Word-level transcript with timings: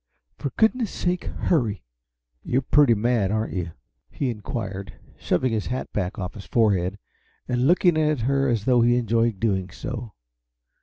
"For 0.39 0.49
goodness 0.57 0.89
sake, 0.89 1.25
hurry!" 1.25 1.83
"You're 2.41 2.63
pretty 2.63 2.95
mad, 2.95 3.29
aren't 3.29 3.53
you?" 3.53 3.71
inquired 4.13 4.89
he, 4.89 5.23
shoving 5.25 5.51
his 5.53 5.67
hat 5.67 5.93
back 5.93 6.17
off 6.17 6.33
his 6.33 6.45
forehead, 6.45 6.97
and 7.47 7.67
looking 7.67 7.95
at 7.99 8.21
her 8.21 8.49
as 8.49 8.65
though 8.65 8.81
he 8.81 8.95
enjoyed 8.97 9.39
doing 9.39 9.69
so. 9.69 10.15